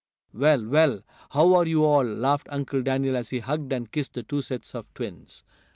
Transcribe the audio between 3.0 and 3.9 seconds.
as he hugged